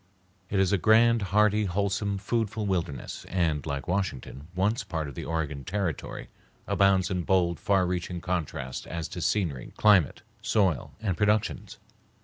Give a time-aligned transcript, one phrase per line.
[0.49, 5.13] It is a grand, hearty, wholesome, foodful wilderness and, like Washington, once a part of
[5.13, 6.27] the Oregon Territory,
[6.65, 11.77] abounds in bold, far reaching contrasts as to scenery, climate, soil, and productions.